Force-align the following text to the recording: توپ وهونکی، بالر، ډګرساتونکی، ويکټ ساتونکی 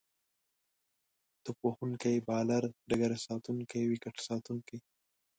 توپ 1.43 1.57
وهونکی، 1.65 2.15
بالر، 2.27 2.63
ډګرساتونکی، 2.89 3.81
ويکټ 3.91 4.15
ساتونکی 4.27 4.77